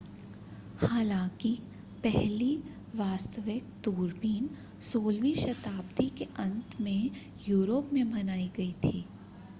[0.79, 1.51] हालांकि
[2.03, 2.49] पहली
[2.93, 4.49] वास्तविक दूरबीन
[4.83, 7.09] 16वीं शताब्दी के अंत में
[7.47, 9.07] यूरोप में बनाई गई थी